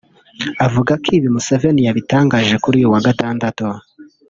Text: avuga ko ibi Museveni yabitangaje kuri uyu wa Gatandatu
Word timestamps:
avuga 0.65 0.91
ko 1.03 1.07
ibi 1.17 1.27
Museveni 1.35 1.81
yabitangaje 1.87 2.55
kuri 2.63 2.75
uyu 2.79 2.91
wa 2.93 3.01
Gatandatu 3.07 3.65